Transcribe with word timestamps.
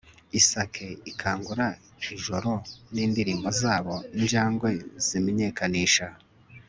isake 0.39 0.87
ikangura 1.11 1.67
ijoro 2.15 2.51
n'indirimbo 2.93 3.49
zabo; 3.61 3.95
injangwe 4.17 4.69
zimenyekanisha 5.05 6.07